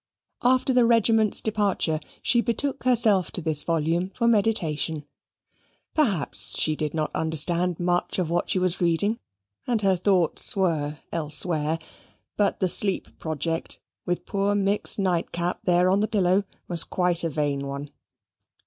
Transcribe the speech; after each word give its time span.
After 0.41 0.73
the 0.73 0.83
regiment's 0.83 1.41
departure 1.41 1.99
she 2.23 2.41
betook 2.41 2.85
herself 2.85 3.29
to 3.33 3.39
this 3.39 3.61
volume 3.61 4.09
for 4.15 4.27
meditation; 4.27 5.05
perhaps 5.93 6.57
she 6.57 6.75
did 6.75 6.95
not 6.95 7.11
understand 7.13 7.79
much 7.79 8.17
of 8.17 8.27
what 8.27 8.49
she 8.49 8.57
was 8.57 8.81
reading, 8.81 9.19
and 9.67 9.83
her 9.83 9.95
thoughts 9.95 10.55
were 10.57 10.97
elsewhere: 11.11 11.77
but 12.35 12.59
the 12.61 12.67
sleep 12.67 13.19
project, 13.19 13.79
with 14.03 14.25
poor 14.25 14.55
Mick's 14.55 14.97
nightcap 14.97 15.59
there 15.65 15.87
on 15.87 15.99
the 15.99 16.07
pillow, 16.07 16.45
was 16.67 16.83
quite 16.83 17.23
a 17.23 17.29
vain 17.29 17.67
one. 17.67 17.91